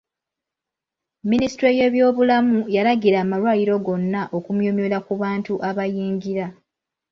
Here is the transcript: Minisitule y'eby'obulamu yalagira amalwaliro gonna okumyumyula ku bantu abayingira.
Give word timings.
Minisitule 1.29 1.69
y'eby'obulamu 1.77 2.57
yalagira 2.75 3.17
amalwaliro 3.23 3.75
gonna 3.85 4.21
okumyumyula 4.37 4.97
ku 5.07 5.13
bantu 5.21 5.53
abayingira. 5.69 6.45